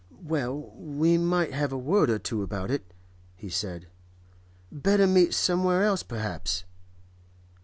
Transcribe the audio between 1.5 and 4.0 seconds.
have a word or two about it,' he said.